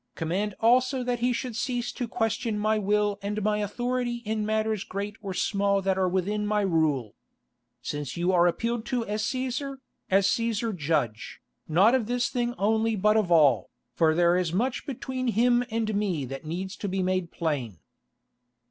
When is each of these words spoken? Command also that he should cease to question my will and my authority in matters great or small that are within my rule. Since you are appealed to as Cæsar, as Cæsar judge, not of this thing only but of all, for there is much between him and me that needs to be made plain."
Command 0.15 0.55
also 0.59 1.03
that 1.03 1.19
he 1.19 1.31
should 1.31 1.55
cease 1.55 1.91
to 1.91 2.07
question 2.07 2.57
my 2.57 2.79
will 2.79 3.19
and 3.21 3.43
my 3.43 3.59
authority 3.59 4.23
in 4.25 4.43
matters 4.43 4.83
great 4.83 5.15
or 5.21 5.31
small 5.31 5.79
that 5.79 5.95
are 5.95 6.09
within 6.09 6.43
my 6.47 6.61
rule. 6.61 7.13
Since 7.83 8.17
you 8.17 8.31
are 8.31 8.47
appealed 8.47 8.83
to 8.87 9.05
as 9.05 9.21
Cæsar, 9.21 9.77
as 10.09 10.25
Cæsar 10.25 10.75
judge, 10.75 11.39
not 11.67 11.93
of 11.93 12.07
this 12.07 12.29
thing 12.29 12.55
only 12.57 12.95
but 12.95 13.15
of 13.15 13.31
all, 13.31 13.69
for 13.93 14.15
there 14.15 14.35
is 14.37 14.51
much 14.51 14.87
between 14.87 15.27
him 15.27 15.63
and 15.69 15.93
me 15.93 16.25
that 16.25 16.45
needs 16.45 16.75
to 16.77 16.89
be 16.89 17.03
made 17.03 17.29
plain." 17.29 17.77